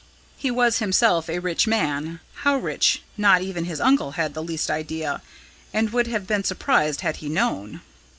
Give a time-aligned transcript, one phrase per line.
[0.35, 4.71] He was himself a rich man, how rich not even his uncle had the least
[4.71, 5.21] idea,
[5.75, 7.81] and would have been surprised had he known.